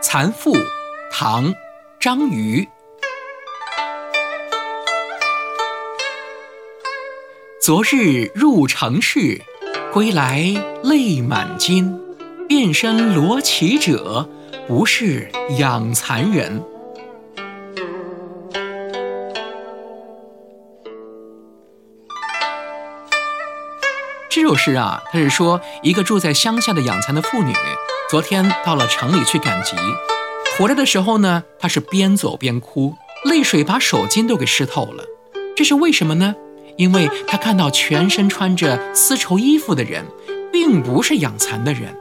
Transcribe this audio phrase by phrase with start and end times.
[0.00, 0.56] 蚕妇，
[1.10, 1.52] 唐，
[1.98, 2.68] 张瑜。
[7.60, 9.40] 昨日入城市，
[9.92, 10.54] 归来
[10.84, 12.00] 泪满襟。
[12.46, 14.28] 遍身罗绮者，
[14.68, 16.62] 不是养蚕人。
[24.40, 27.52] 这首诗啊，它是说一个住在乡下的养蚕的妇女，
[28.08, 29.74] 昨天到了城里去赶集，
[30.56, 35.02] 回来的时候呢，她是边走边哭，泪水把手巾都给湿透了。
[35.56, 36.36] 这是为什么呢？
[36.76, 40.04] 因为她看到全身穿着丝绸衣服的人，
[40.52, 41.92] 并不是养蚕的人。